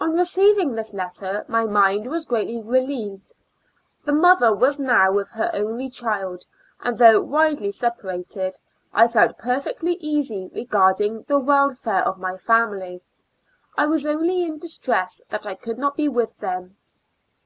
On 0.00 0.14
receiving 0.16 0.72
this 0.72 0.94
letter 0.94 1.44
my 1.46 1.66
mind 1.66 2.08
was 2.10 2.24
greatly 2.24 2.62
relieved; 2.62 3.34
the 4.06 4.10
mother 4.12 4.54
was 4.54 4.78
now 4.78 5.12
with 5.12 5.28
her 5.32 5.50
only 5.52 5.90
child, 5.90 6.46
and 6.80 6.96
though 6.96 7.20
widely 7.20 7.70
separated, 7.70 8.58
I 8.94 9.06
felt 9.06 9.36
perfectly 9.36 9.96
easy 10.00 10.48
regarding 10.54 11.24
the 11.24 11.38
wel 11.38 11.74
fare 11.74 12.08
of 12.08 12.16
my 12.18 12.38
family; 12.38 13.02
I 13.76 13.84
was 13.84 14.06
only 14.06 14.44
in 14.44 14.56
distress 14.56 15.20
that 15.28 15.44
I 15.44 15.56
could 15.56 15.76
not 15.76 15.94
be 15.94 16.08
with 16.08 16.38
them. 16.38 16.76